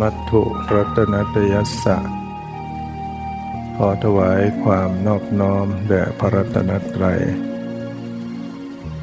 [0.00, 0.42] มัตถุ
[0.74, 1.98] รัตนตยัสสะ
[3.76, 7.20] ขอถวายความนอบน้อมแด่พระรัตนตรัย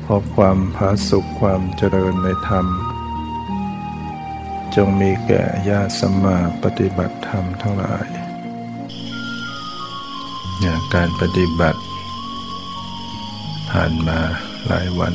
[0.06, 2.66] ขอความผาสุขความเจริญในธรรม
[4.76, 8.08] จงมีแก่ญาติสมมาปฏิบัติธรรมทั้งหลาย
[10.60, 11.82] เนี่ยการปฏิบัติ
[13.72, 14.20] ผ่านมา
[14.68, 15.14] หลายวัน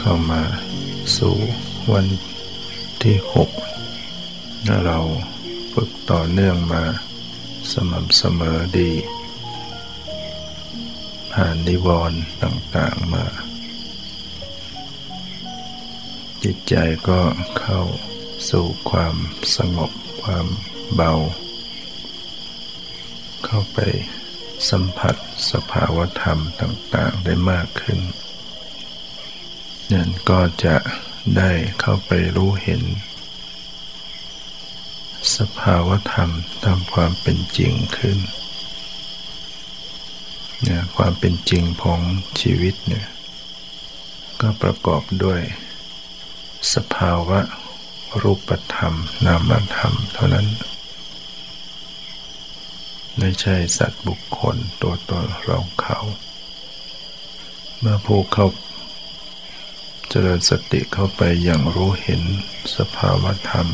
[0.00, 0.42] เข้ามา
[1.16, 1.36] สู่
[1.92, 2.06] วัน
[3.02, 3.50] ที่หก
[4.66, 4.98] ถ้าเรา
[5.74, 6.82] ฝึกต่อเนื่องมา
[7.72, 8.92] สม่ำเสมอดี
[11.32, 13.26] ผ่านนิวรณ์ต่างๆมา
[16.44, 16.74] จิตใจ
[17.08, 17.20] ก็
[17.58, 17.82] เข้า
[18.50, 19.14] สู่ความ
[19.56, 20.46] สงบความ
[20.94, 21.12] เบา
[23.44, 23.78] เข้าไป
[24.70, 25.16] สัมผัส
[25.50, 28.00] สภาวธรรมต่างๆได้มากขึ้น
[29.92, 30.76] นั่นก็จะ
[31.36, 32.82] ได้เข้าไปรู้เห็น
[35.36, 36.30] สภาวธรรม
[36.64, 38.18] ตามความเป็นจริงขึ้น
[40.62, 42.00] เนี่ยความเป็นจริงของ
[42.40, 43.06] ชีวิตเนี่ย
[44.40, 45.40] ก็ประกอบด้วย
[46.74, 47.40] สภาวะ
[48.22, 48.94] รูปธรรม
[49.26, 50.46] นามธรรม เท่านั้น
[53.18, 55.98] ไม่ใช่สัตว์บุคคลตัวตนเราเขา
[57.78, 58.46] เมื่อผู้เข้า
[60.10, 62.22] เจริญสติเข้าไปอย่างรู้เห็น
[62.76, 63.68] สภาวธรรม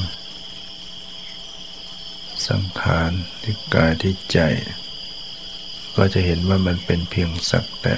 [2.49, 3.11] สังขาร
[3.43, 4.39] ที่กายที่ใจ
[5.97, 7.97] ก็จะเห็นว่ามันเป็นเพียงสักแต่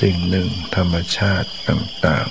[0.00, 2.26] สิ่งหนึ่งธรรมชาติต่าง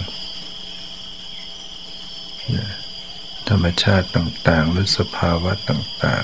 [2.18, 6.24] ๆ ธรรมชาติต่างๆ หรือสภาวะต่าง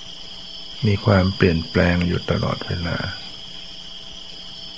[0.00, 2.98] ๆ มีความเปลี่ยนแปลงอยู่ตลอดเวลา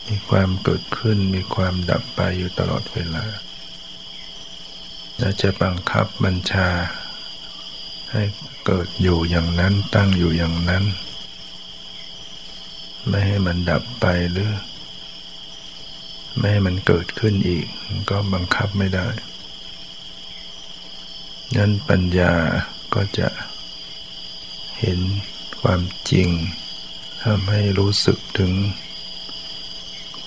[0.08, 3.24] มีความเกิดขึ้นมีความดับไปอยู่ตลอดเวลา
[5.42, 6.68] จะบังคับบัญชา
[8.12, 8.22] ให้
[8.66, 10.84] เกิดอยู่อย่างนั้นตั้งอยู่อย่างนั้น
[13.08, 14.52] ไม่ให้มันดับไปหรือ
[16.36, 17.66] ไม่ให้มันเกิดขึ้นอีก
[18.10, 19.08] ก็บังคับไม่ได้
[21.56, 22.34] นั้นปัญญา
[22.94, 23.28] ก็จะ
[24.78, 24.98] เห็น
[25.60, 25.80] ความ
[26.10, 26.28] จริง
[27.22, 28.52] ทำให้รู้สึกถึง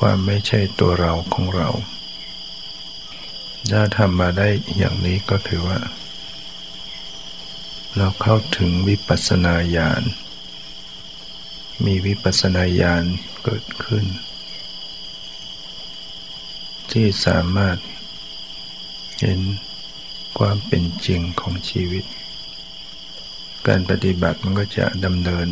[0.01, 1.69] ว่าไม่ใช่ตัวเราของเรา
[3.71, 4.47] ถ้าทำมาได้
[4.77, 5.79] อย่างนี้ก็ถือว่า
[7.95, 10.03] เราเข้าถึงวิปัสสนาญาณ
[11.85, 13.03] มีวิปัสสนาญาณ
[13.43, 14.05] เกิดขึ้น
[16.91, 17.77] ที่สามารถ
[19.21, 19.39] เห็น
[20.39, 22.05] ความเป็นจริงของชีวิต
[23.67, 25.47] การปฏิบัติมันก็จะดำเนิน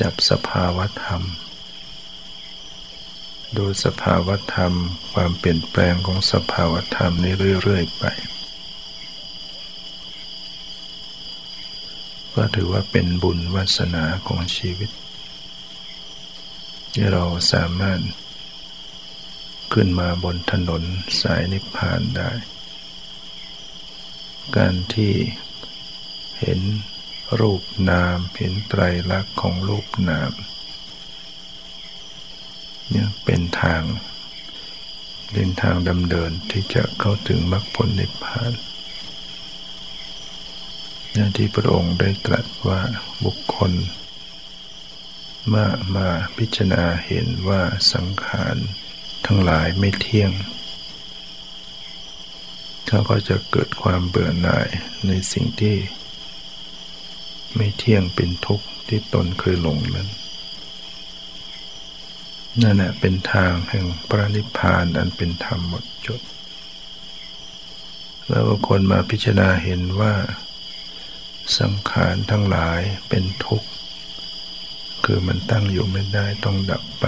[0.00, 1.22] จับสภาวะธรรม
[3.56, 4.74] ดูสภาวธรรม
[5.12, 8.04] ความเปลี่ยนแปลงของสภาวธรรมนี้เรื่อยๆไป
[12.34, 14.90] ก็ถือว่าเป็นบุญวาสนาของชีวิต
[16.92, 18.00] ที่เราสามารถ
[19.72, 20.82] ขึ้นมาบนถนน
[21.20, 22.30] สายนิพพานได้
[24.56, 25.14] การที่
[26.40, 26.60] เห็น
[27.40, 33.82] รูปนาม เห็นไตรลักษณ์ของรูปนามเเนี่ยเป็นทาง
[35.32, 38.52] เป็นทางดำเดินที่จะเข้าถึงมรรคผลนิพพาน
[41.14, 42.80] นี่ที่พระองค์ได้ตรัสว่า
[43.24, 43.72] บุคคล
[45.48, 46.08] เมื่อมา
[46.38, 47.62] พิจารณาเห็นว่า
[47.92, 48.56] สังขาร
[49.26, 50.30] ทั้งหลายไม่เที่ยง
[52.86, 54.68] เขาก็จะเกิดความเบื่อหน่าย
[55.06, 55.76] ในสิ่งที่
[57.56, 60.08] ไม่เที่ยงเป็นทุกข์ที่ตนเคยหลงนั้น
[62.62, 66.20] นั่นแหละเป็นทางแห่งพระนิพพานอันเป็นธรรมหมดจด
[68.28, 70.14] แล้วคนมาพิจารณาเห็นว่า
[71.58, 73.68] สังขารทั้งหลายเป็นทุกข์
[75.04, 77.06] คือมันตั้งอยู่ไม่ได้ต้องดับไป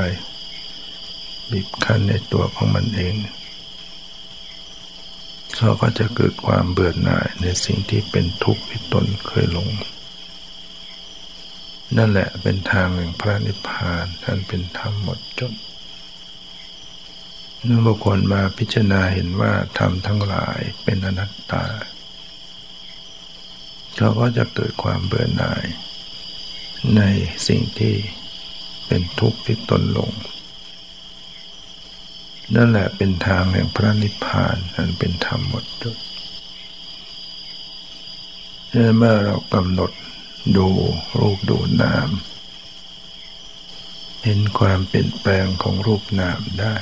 [1.51, 3.15] บีบคั้นในตัวของมันเอง
[5.57, 9.69] เขาก็จะเกิดความเบื่อหน่ายในสิ่งที่เป็นทุกข์ที่ตนเคยลง
[11.97, 15.53] นั่นแหละเป็นทางแห่งพระนิพพานท่านเป็นธรรมหมดจด
[17.65, 21.65] เมื่อบุคคลมาพิจารณาเห็นว่าธรรมทั้งหลายเป็นอนัตตา
[23.97, 25.65] เขาก็จะเกิดความเบื่อหน่าย
[26.97, 27.03] ใน
[27.49, 27.95] สิ่งที่
[28.87, 30.11] เป็นทุกข์ที่ตนลง
[32.55, 35.99] นั่นแหละเป็นทางแห่งพระนิพพานอันเป็นธรรมหมดจด
[38.97, 39.91] เมื่อเรากำหนด
[40.57, 40.69] ดู
[41.19, 42.09] รูปดูนาม
[44.25, 46.77] เห็นความเปลี่ยนแปลงของรูปนามได้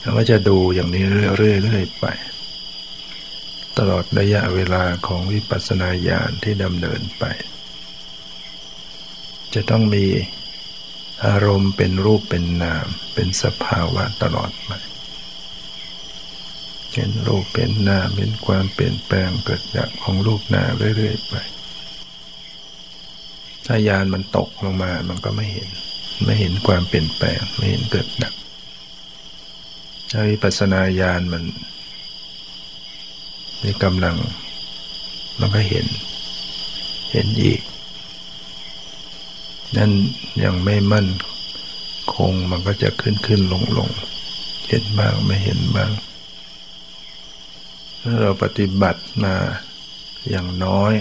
[0.00, 1.04] เราก็จะดูอย่างนี้
[1.38, 2.06] เรื่อยๆไป
[3.78, 7.24] ตลอดระยะเวลาของวิปัสสนาญาณที่ดำเนินไป
[9.54, 10.06] จะต้องมี
[11.26, 14.72] อารมณ์เป็นรูปเป็นนาม เป็นสภาวะตลอดไป
[16.92, 21.34] เห็นรูปเป็นนามเห็นความเปลี่ยนแปลงเกิดจากของรูปนามเรื่อยๆไป
[23.66, 25.68] ถ้ายานมันตกลงมา มันก็ไม่เห็น
[26.24, 28.34] ไม่เห็นความเปลี่ยนแปลง ไม่เห็นเกิดดับ
[30.10, 31.44] ถ้าวิปัสสนาญาณมัน
[33.62, 34.16] มีกำลัง
[35.38, 35.86] มันก็เห็น
[37.12, 37.60] เห็นอีก
[39.76, 39.90] นั่น
[40.44, 41.08] ยังไม่มั่น
[42.14, 43.90] คงมันก็จะขึ้นขึ้นลงลง
[44.68, 45.90] เห็นบ้างไม่เห็นบ้าง
[48.02, 49.34] ถ้าเราปฏิบัติมา
[50.30, 50.94] อย่างน้อย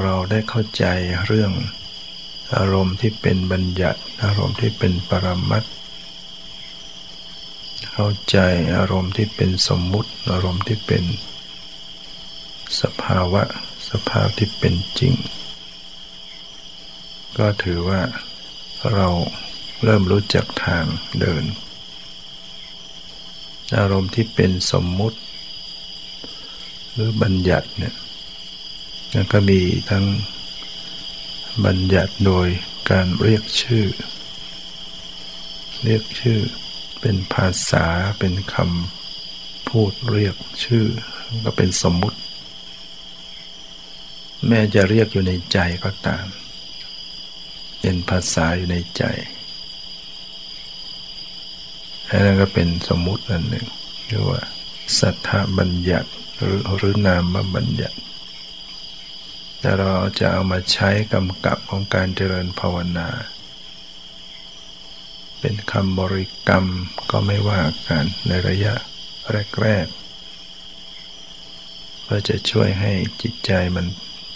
[0.00, 0.84] เราได้เข้าใจ
[1.26, 1.52] เรื่อง
[2.56, 5.64] อารมณ์ที่เป็นบัญญัติ อารมณ์ที่เป็นปรมัต
[7.92, 8.38] เข้าใจ
[8.76, 11.04] อารมณ์ที่เป็นสมมุติ อารมณ์ที่เป็น
[12.80, 13.42] สภาวะ
[13.88, 15.14] สภาพที่เป็นจริง
[17.38, 18.00] ก็ถือว่า
[18.94, 19.08] เรา
[19.84, 20.84] เริ่มรู้จักทาง
[21.20, 21.44] เดิน
[23.78, 25.18] อารมณ์ที่เป็นสมมุติ
[26.92, 27.94] หรือบัญญัติเนี่ย
[29.16, 29.60] แล้วก็มี
[29.90, 30.06] ทั้ง
[31.64, 32.48] บัญญัติโดย
[32.90, 33.86] การเรียกชื่อ
[35.84, 36.40] เรียกชื่อ
[37.00, 37.86] เป็นภาษา
[38.18, 40.86] เป็นคำพูดเรียกชื่อ
[41.44, 42.18] ก็เป็นสมมุติ
[44.48, 46.26] แม้จะเรียกอยู่ในใจก็ตาม
[47.80, 49.04] เป็นภาษาอยู่ในใจ
[52.24, 53.66] นั่นก็เป็นสมมุติอันหนึ่ง
[54.06, 54.40] เรียกว่า
[54.98, 57.98] สัทธบัญญัติหรือหรือนามบัญญัติ
[59.60, 63.08] แต่เราจะเอามาใช้กำกับของการเจริญภาวนา
[65.40, 66.66] เป็นคำบริกรรม
[67.10, 68.74] ก็ไม่ว่ากันในระยะ
[69.60, 72.92] แรกๆเพื่อจะช่วยให้
[73.22, 73.86] จิตใจมัน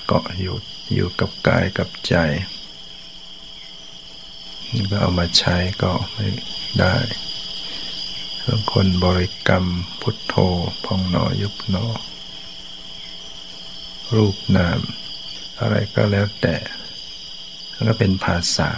[0.07, 0.57] เกาะอยู่
[0.95, 2.17] อยู่กับกายกับใจ
[4.91, 6.27] ก็เอามาใช้ก็ไม่
[6.81, 6.97] ได้
[8.47, 9.65] บางคนบริกรรม
[10.01, 10.35] พุทโธ
[10.85, 11.87] พองหนอยุบหนอ
[14.15, 14.81] รูปนาม
[15.61, 16.57] อะไรก็แล้วแต่
[17.89, 18.71] ก็เป็นภาษา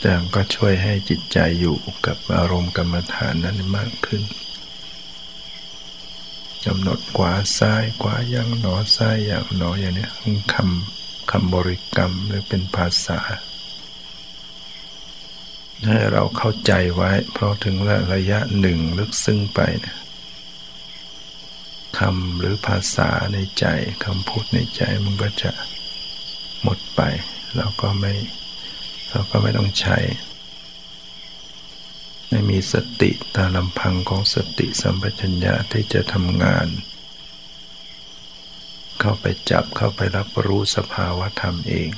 [0.00, 4.22] แต่ก็ช่วยให้จิตใจอยู่กับอารมณ์กรรมฐานนั้นมากขึ้น
[6.66, 10.08] กำหนดขวาซ้ายขวาอย่างหนอซ้ายอย่างหนออย่างนี้
[10.52, 13.18] คำคำบริกรรมหรือเป็นภาษา
[15.86, 17.76] ให้เราเข้าใจไว้ เพราะถึง
[18.14, 19.96] ระยะหนึ่งลึกซึ้งไปนะ
[22.00, 23.66] คำหรือภาษาในใจ
[24.04, 25.50] คำพูดในใจมันก็จะ
[26.62, 27.00] หมดไป
[27.56, 28.12] เราก็ไม่
[29.10, 29.98] เราก็ไม่ต้องใช้
[32.28, 36.66] ไม่มีสติตาลำพังของสติสัมปชัญญะที่จะทำงาน
[39.00, 41.90] เข้าไปจับเข้าไปรับรู้สภาวะธรรมเอง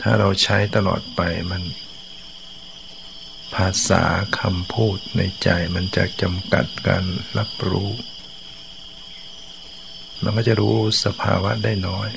[0.00, 1.20] ถ้าเราใช้ตลอดไป
[1.50, 1.62] มัน
[3.54, 4.02] ภาษา
[4.40, 7.04] คำพูดในใจมันจะจำกัดการ
[7.38, 7.90] รับรู้
[10.22, 12.08] มันก็จะรู้สภาวะได้น้อย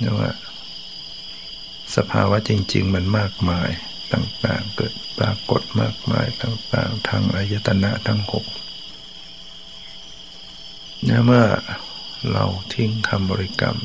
[0.00, 0.30] นี่ว่า
[1.96, 3.70] สภาวะจริง ๆ มันมากมาย
[4.12, 8.44] ต่างๆ เกิดปรากฏมากมายต่างๆ ทางอายตนะทั้งหก
[11.04, 11.44] เนี่ยเมื่อ
[12.32, 12.44] เรา
[12.74, 13.78] ทิ้งคำบริกรรม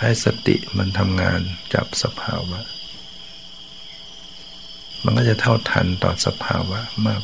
[0.00, 1.40] ให้สติมันทำงาน
[1.74, 2.60] จับสภาวะ
[5.04, 7.22] มันก็จะเท่าทันต่อสภาวะมาก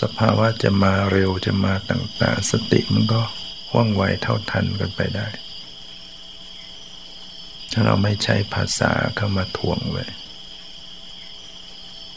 [0.00, 3.20] สภาวะจะมาเร็วจะมาต่างๆ สติมันก็
[3.74, 5.28] ว่องไวเท่าทันกันไปได้
[7.72, 10.04] ถ้าเราไม่ใช้ภาษาเข้ามาทวงไว้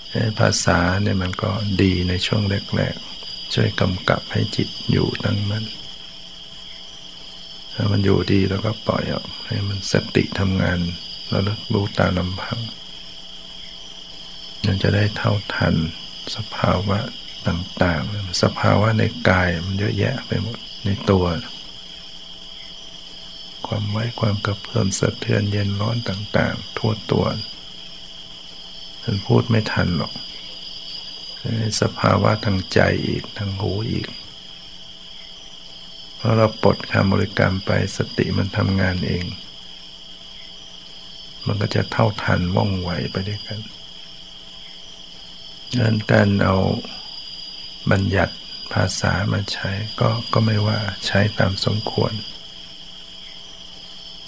[0.10, 1.52] ใช้ภาษาเนี่ยมันก็
[1.82, 2.42] ดีในช่วง
[2.76, 5.66] แรกๆ ช่วยกำกับให้จิตอยู่ตั้งมัน
[7.74, 10.80] ถ้ามันอยู่ดีแล้วก็ปล่อยออกให้มันสติทำงาน
[11.30, 12.60] แล้วรู้ตาลำพัง
[14.70, 15.76] ยังจะได้เท่าทัน
[16.36, 16.98] สภาวะ
[17.48, 21.26] ต่างๆ สภาวะในกายมันเยอะแยะไปหมดในตัว
[23.68, 27.26] ความไว้ความกระเพื่อมสะเทือนเย็นร้อนต่าง ๆ ทั่วตัว
[29.04, 30.14] มันพูดไม่ทันหรอก
[31.82, 34.10] สภาวะทางใจอีกทางหูอีก
[36.20, 39.26] พอเราปลดคำบริกรรมไปสติมันทำงานเอง
[41.46, 43.60] มันก็จะเท่าทันว่องไวไปด้วยกัน
[45.72, 46.56] ดังนั้นการเอา
[47.92, 48.36] บัญญัติ
[48.74, 49.70] ภาษามาใช้
[50.02, 52.14] ก็ก็ไม่ว่าใช้ตามสมควร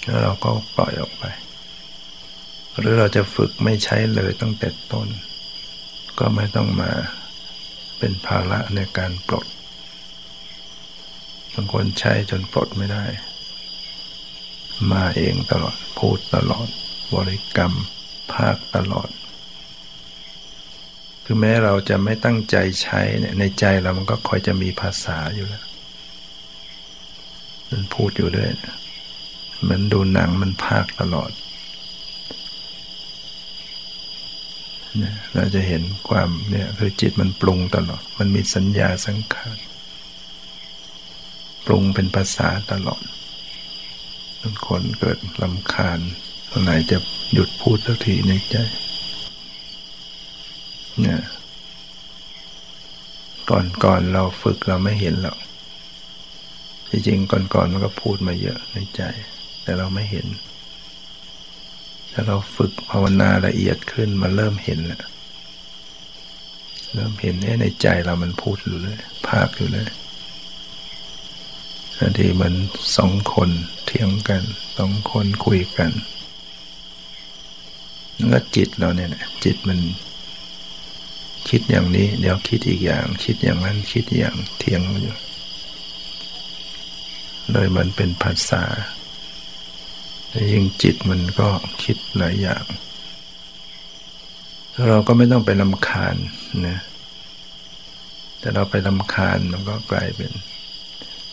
[0.04, 1.24] แล้วเราก็ปล่อยออกไป
[2.78, 5.08] หรือเราจะฝึกไม่ใช้เลยตั้งแต่ต้น
[6.18, 6.92] ก็ไม่ต้องมา
[7.98, 9.46] เป็นภาระในการปลด
[11.54, 13.04] บางคนใช้จนปลดไม่ได้
[14.92, 16.68] มาเองตลอดพูดตลอด
[17.14, 17.72] บริกรรม
[18.32, 19.08] ภาคตลอด
[21.24, 25.64] คือแม้เราจะไม่ตั้งใจใช้เนี่ยในใจเรามันก็คอยจะมีภาษาอยู่แล้ว
[27.70, 28.48] มันพูดอยู่ด้วย
[29.68, 31.30] มันดูหนังมันภาคตลอด
[35.34, 39.56] เราจะเห็นความเนี่ยคือจิตมันปรุงตลอด มันมีสัญญาสังขาร
[41.66, 43.02] ปรุงเป็นภาษาตลอด
[44.40, 45.98] บางคนเกิดลำคาญ
[46.50, 46.98] ตรงไหนจะ
[47.32, 48.56] หยุดพูดสักทีในใจ
[51.00, 51.20] เนี่ย
[53.50, 55.38] ก่อนก่อนเราฝึกเราไม่เห็นหรอก
[56.90, 59.02] จริงๆก่อนๆมันก็พูดมาเยอะในใจ
[59.62, 60.26] แต่เราไม่เห็น
[62.12, 65.02] ถ้าเราฝึกภาวนาละเอียดขึ้นมาเริ่มเห็นแล้ว
[66.94, 69.88] เริ่มเห็นเนี่ยในใจเรามันพูดอยู่เลย ภาคอยู่เลย
[71.98, 72.54] บางทีเหมือน
[72.96, 73.50] สองคน
[73.86, 74.42] เถียงกัน
[74.78, 75.90] สองคนคุยกัน
[78.30, 79.08] แล้วจิตเราเนี่ย
[79.44, 79.78] จิตมัน
[81.48, 85.16] คิดอย่างนี้ เดี๋ยวคิดอีกอย่าง คิดอย่างนั้นคิดอย่างเถียงอยู่
[87.50, 88.64] เลยมันเป็นภาษา
[90.50, 91.48] ยิ่งจิตมันก็
[91.82, 92.64] คิดหลายอย่าง
[94.88, 96.16] เราก็ไม่ต้องไปลำคาญ
[96.68, 96.78] นะ
[98.40, 100.32] แต่เราไปลำคาญมันก็กลายเป็น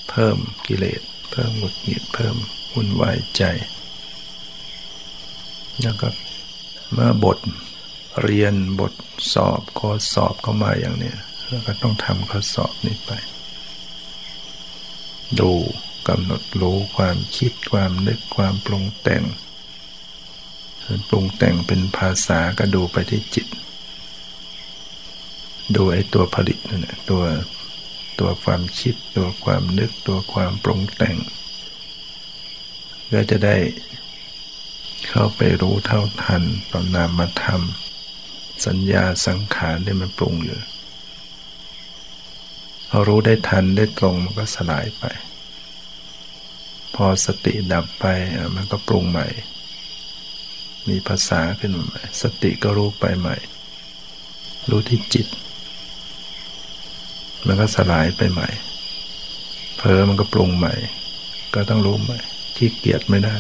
[0.09, 0.37] เพิ่ม
[0.67, 1.01] กิเลส
[1.31, 2.35] เพิ่มหงุดหงิดเพิ่ม
[2.73, 3.43] วุ่นวายใจ
[5.81, 6.07] แล้วก็
[6.93, 7.37] เมื่อบท
[8.23, 8.93] เรียนบท
[9.33, 11.13] สอบข้อสอบเข้ามาอย่างนี้
[11.47, 13.11] แล้วก็ต้องทำข้อสอบนี้ไป
[15.39, 15.51] ดู
[16.07, 19.23] กำหนดรู้ความคิดความนึกความปรุงแต่ง
[21.09, 23.47] ปรุงแต่งเป็นภาษาก็ดูไปที่จิต
[25.75, 27.23] ดูไอ้ตัวผลิตนั่นแหละตัว
[28.19, 31.17] ตัวความคิดตัวความนึกตัวความปรุงแต่ง
[33.13, 33.57] ก็จะได้
[35.07, 37.61] เข้าไปรู้เท่าทันตอนนามธรรม
[38.65, 40.59] สัญญาสังขารที่มันปรุงอยู่
[42.89, 45.03] พอรู้ได้ทันได้ตรงมันก็สลายไป
[46.95, 48.05] พอสติดับไป
[48.55, 49.27] มันก็ปรุงใหม่
[50.89, 53.35] มีภาษาขึ้นมาใหม่สติก็รู้ไปใหม่
[54.69, 55.27] รู้ที่จิต
[57.45, 58.49] มันก็สลายไปใหม่
[59.77, 60.73] เพอมันก็ปรุงใหม่
[61.53, 62.19] ก็ต้องรู้ใหม่
[62.55, 63.37] ขี้เกียจไม่ได้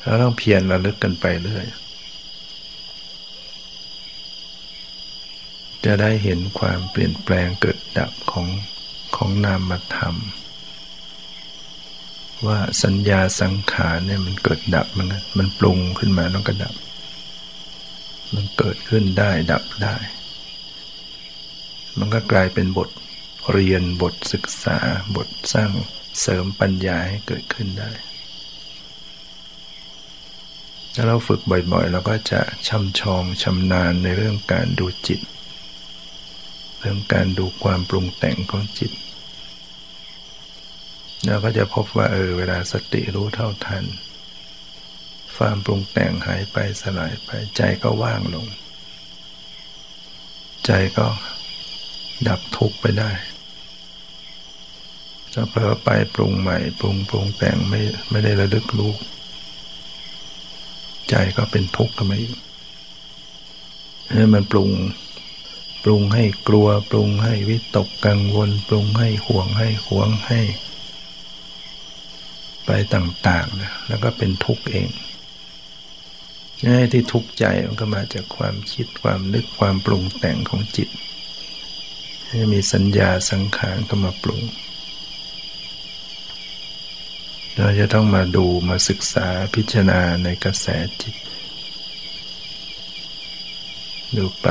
[0.00, 1.66] เราต้องเพียรระลึกกันไปเรื่อย
[5.86, 8.46] จะได้เห็นความเปลี่ยนแปลงเกิดดับของ
[9.16, 10.16] ของนามธรรม
[12.46, 16.74] ว่าสัญญาสังขารเนี่ยมันเกิดดับมันมันปรุงขึ้นมาแล้วก็ดับ
[18.34, 19.96] มันเกิดขึ้นได้ดับได้
[21.98, 22.90] มันก็กลายเป็นบท
[23.52, 24.78] เรียนบทศึกษา
[25.16, 25.70] บทสร้าง
[26.20, 27.90] เสริมปัญญาให้เกิดขึ้นได้
[30.94, 35.20] ถ้าเราฝึกบ่อยๆ เราก็จะช่ำชองชำนาญในเรื่องการดูจิต
[36.78, 38.92] เรื่องการดูความปรุงแต่งของจิต
[41.24, 43.84] เราก็จะพบว่าเออเวลาสติรู้เท่าทัน
[45.36, 48.46] ความปรุงแต่งหายไปสลายไปใจก็ว่างลง
[50.66, 51.06] ใจก็
[52.28, 53.10] ดับทุกข์ไปได้
[55.32, 57.80] ถ้าเผลอไปปรุงใหม่ ปรุงปรุงแต่งไม่
[58.10, 58.92] ไม่ได้ระลึกรู้
[61.10, 62.12] ใจก็เป็นทุกข์ทำไม
[64.12, 64.70] ให้มันปรุง
[65.88, 70.40] ปรุงให้กลัว ปรุงให้วิตกกังวล ปรุงให้ห่วงให้หวงให้
[72.66, 74.88] ไปต่างๆนะแล้วก็เป็นทุกข์เอง
[76.66, 80.88] ง่ายที่ทุกข์ใจมันก็มาจากความคิดความนึกความปรุงแต่งของจิต
[82.40, 84.42] จะมีสัญญาสังขารก็มาปรุง
[87.54, 90.66] เราจะต้องมาดูมาศึกษาพิจารณาในกระแส
[91.02, 91.14] จิต
[94.14, 94.46] ดูไป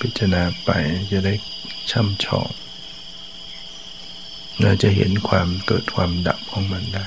[0.00, 0.70] พิจารณาไป
[1.10, 1.34] จะได้
[1.90, 2.48] ช่ำชอง
[4.62, 7.06] เราจะเห็นความเกิดความดับของมันได้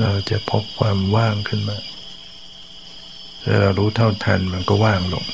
[0.00, 1.78] เราจะพบความว่างขึ้นมา
[3.44, 5.24] ถ้าเรารู้เท่าทันมันก็ว่างลง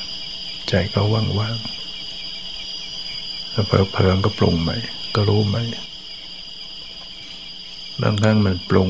[0.69, 1.57] ใจก็ว่างว่าง
[3.51, 4.77] แล้วเพลิงก็ปรุงใหม่
[5.15, 5.63] ก็รู้ใหม่
[8.01, 8.89] บางครั้งมันปรุง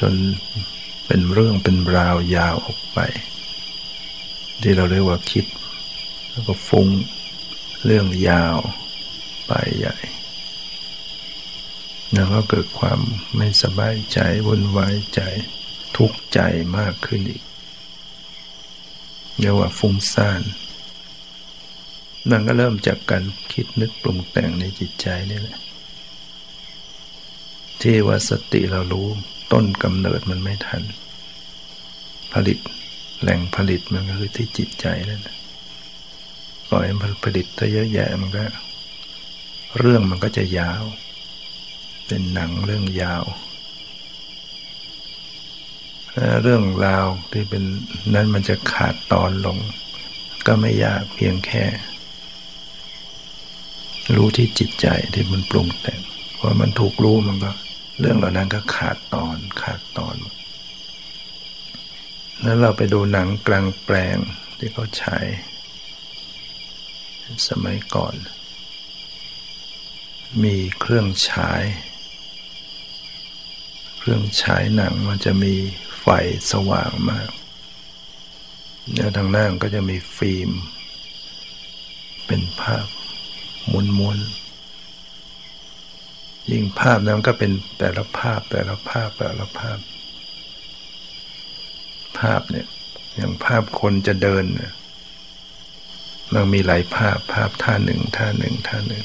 [0.00, 0.14] จน
[1.06, 2.98] เป็นเรื่องเป็นราวยาวออกไป
[4.62, 5.46] ที่เราเรียกว่าคิด
[6.30, 6.88] แล้วก็ฟุ้ง
[7.84, 8.56] เรื่องยาว
[9.46, 9.96] ไปใหญ่
[12.12, 13.00] แล้วก็เกิดความ
[13.36, 15.20] ไม่สบายใจวุ่นวายใจ
[15.96, 16.40] ทุกข์ใจ
[16.78, 17.42] มากขึ้นอีก
[19.38, 20.42] เรียกว่าฟุ้งซ่าน
[22.30, 25.58] มันก็เริ่มจากการคิดนึกปรุงแต่งในจิตใจนี่แหละ
[27.80, 29.08] ที่ว่าสติเรารู้
[29.52, 30.82] ต้นกำเนิดมันไม่ทัน
[32.34, 32.58] ผลิต
[33.20, 35.36] แหล่งผลิตมันก็คือที่จิตใจนั่นแหละ
[36.72, 38.44] ล่อยมันผลิตถ้าเยอะแยะมันก็
[39.78, 40.82] เรื่องมันก็จะยาว
[42.06, 43.24] เป็นหนังเรื่องยาว
[46.42, 47.62] เรื่องราวที่เป็น
[48.14, 49.58] นั้นมันจะขาดตอนลง
[50.46, 51.64] ก็ไม่ยากเพียงแค่
[54.16, 56.00] รู้ที่จิตใจที่มันปรุงแต่ง
[56.38, 57.50] พอมันถูกรู้มันก็
[57.98, 60.16] เรื่องเหล่านั้นก็ขาดตอนขาดตอน
[62.42, 64.16] แล้วเราไปดูหนังกลางแปลง
[64.58, 65.18] ที่เขาใช้
[67.48, 68.14] สมัยก่อน
[70.42, 71.62] มีเครื่องฉาย
[73.98, 75.54] เครื่องฉายหนังมันจะมี
[76.00, 76.06] ไฟ
[76.52, 77.30] สว่างมาก
[78.90, 80.50] เนื้อทางหน้าก็จะมีฟิล์ม
[82.26, 82.86] เป็นภาพ
[83.72, 84.18] มุนมุน
[86.50, 89.78] ยิ่งภาพนั้นก็เป็นแต่ละภาพแต่ละภาพแต่ละภาพ
[92.18, 92.66] ภาพเนี่ย
[93.16, 94.72] อย่างภาพคนจะเดินเนี่ย
[96.32, 99.04] มันมีหลายภาพภาพท่าหนึ่งท่าหนึ่งท่าหนึ่ง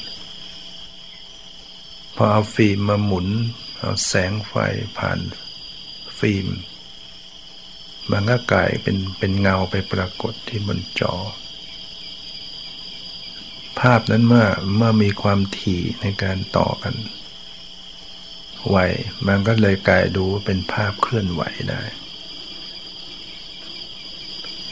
[2.16, 3.28] พอเอาฟิล์มมาหมุน
[3.78, 4.54] เอาแสงไฟ
[4.98, 5.18] ผ่าน
[6.18, 6.46] ฟิล์ม
[8.10, 11.14] มันก็กลายเป็นเป็นเงาไปปรากฏที่บนจอ
[13.80, 14.46] ภาพนั้นเมื่อ
[14.76, 16.94] เมื่อมีความถี่ในการต่อกัน
[18.66, 18.76] ไหว
[19.26, 21.82] มันก็เลยกลายดูเป็นภาพเคลื่อนไหวได้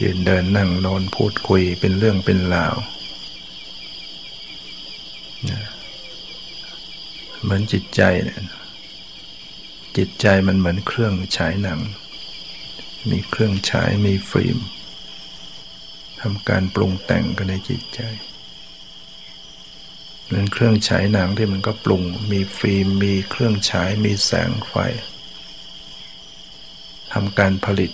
[0.01, 2.75] ยืนเดินนั่งนอนพูดคุยเป็นเรื่องเป็นราว
[7.41, 8.41] เหมือนจิตใจเนี่ย
[9.97, 11.79] จิตใจมันเหมือนเครื่องฉายหนัง
[13.09, 14.57] มีเครื่องฉายมีฟิล์ม
[16.21, 17.99] ทำการปรุงแต่งกันในจิตใจ
[20.27, 24.75] เหมือนเครื่องฉายหนังที่มันก็ปรุง มีฟิล์มมีเครื่องฉายมีแสงไฟ
[27.13, 27.91] ทำการผลิต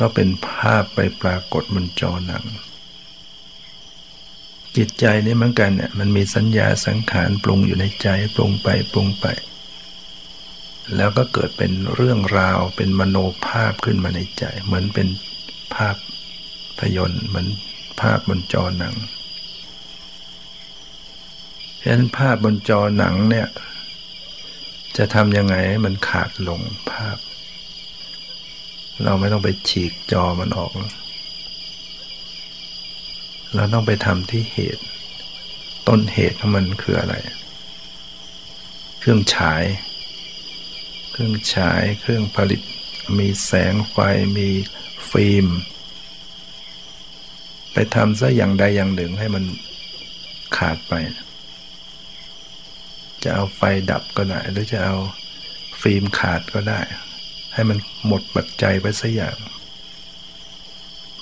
[0.00, 2.44] ก็เป็นภาพไปปรากฏบนจอหนัง
[4.76, 9.26] จิตใจนี่เหมือนกันเนี่ยมันมีสัญญาสังขารปรุงอยู่ในใจปรุงไปปรุงไป
[10.96, 15.08] แล้วก็เกิดเป็นเรื่องราวเป็นมโนภาพขึ้นมาในใจ เหมือนเป็น
[15.74, 15.96] ภาพ
[16.78, 17.48] พยนต์เหมือน
[18.00, 18.94] ภาพบนจอหนัง
[21.86, 23.48] เพราะนั้นภาพบนจอหนังเนี่ย
[24.96, 27.18] จะทำยังไงให้มันขาดลงภาพ
[29.04, 30.72] เราไม่ต้องไปฉีกจอมันออก
[33.54, 34.84] เราต้องไปทำที่เหตุ
[35.88, 37.14] ต้นเหตุของมันคืออะไร
[38.98, 39.64] เครื่องฉาย
[41.10, 42.60] เครื่องฉายเครื่องผลิต
[43.18, 43.96] มีแสงไฟ
[44.38, 44.48] มี
[45.10, 45.46] ฟิล์ม
[47.72, 49.44] ไปทำซะอย่างใดอย่างหนึ่งให้มัน
[50.56, 50.94] ขาดไป
[53.26, 54.96] จะเอาไฟดับก็ได้ หรือจะเอา
[55.82, 56.80] ฟิล์มขาดก็ได้
[57.54, 59.36] ให้มันหมดปัจจัยไปสักอย่าง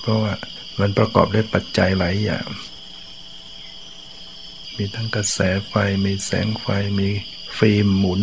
[0.00, 0.32] เพราะว่า
[0.80, 2.46] มันประกอบด้วยปัจจัยหลายอย่าง
[4.76, 5.38] มีทั้งกระแส
[5.68, 6.66] ไฟ มีแสงไฟ
[6.98, 7.08] มี
[7.58, 8.22] ฟิล์มหมุน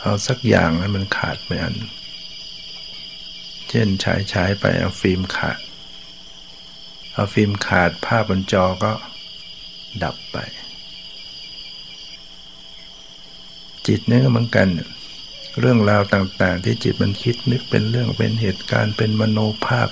[0.00, 1.76] เอาสักอย่างให้มันขาดไปอัน
[3.68, 5.58] เช่นฉายฉายไปเอาฟิล์มขาด
[7.12, 8.92] เอาฟิล์มขาดภาพบนจอก็
[10.02, 10.38] ดับไป
[13.90, 14.68] จิตเนี่ยก็เหมือนกัน
[15.60, 19.88] เรื่องราวต่าง ๆ ที่จิตมันคิดนึกเป็นเรื่องเป็นเหตุการณ์เป็นมโนภาพ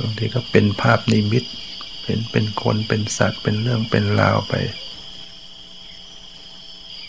[0.00, 1.44] บางทีก็เป็นภาพนิมิต
[2.02, 4.54] เป็นเป็นคนเป็นสัตว์เป็นเรื่องเป็นราวไป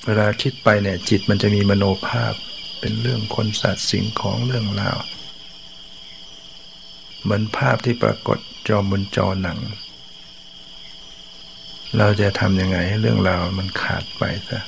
[0.06, 2.34] เวลาคิดไปเนี่ยจิตมันจะมีมโนภาพ
[2.80, 4.98] เป็นเรื่องคนสัตว์สิ่งของเรื่องราว
[7.22, 9.60] เหมือนภาพที่ปรากฏจอบนจอหนัง
[11.98, 14.62] เราจะทำยังไงให้เรื่องราวมันขาดไปซะ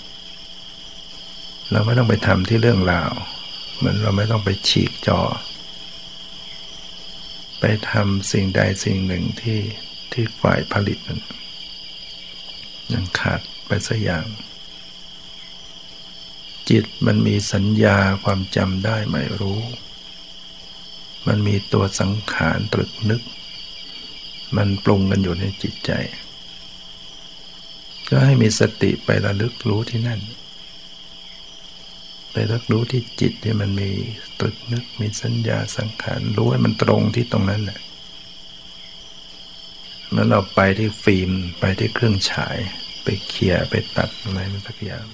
[1.71, 3.11] เราไม่ต้องไปทำที่เรื่องราว
[3.77, 5.21] เหมือนเราไม่ต้องไปฉีกจอ
[7.59, 9.61] ไปทำสิ่งใดสิ่งหนึ่งที่
[10.11, 11.21] ที่ฝ่ายผลิตนั้น
[12.93, 14.25] ยังขาดไปสักอย่าง
[16.69, 19.61] จิตมันมีสัญญาความจำได้ไม่รู้
[21.27, 23.21] มันมีตัวสังขารตรึกนึก
[24.57, 25.91] มันปรุงกันอยู่ในจิตใจ
[28.09, 30.19] ก็ให้มีสติไประลึกรู้ที่นั่น
[32.31, 33.89] ไประลึกรู้ที่จิตที่มันมี
[34.39, 37.79] ตรึกนึกมีสัญญาสังขารรู้ให้มันตรงที่ตรงนั้นแหละ
[40.11, 42.57] เมื่อเราไปที่ฟิล์มไปที่เครื่องฉาย
[43.03, 45.05] ไปเขี่ยไปตัดอะไรมันสักอย่าง